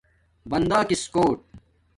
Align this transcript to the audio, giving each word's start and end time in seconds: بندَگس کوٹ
بندَگس 0.49 1.03
کوٹ 1.13 1.39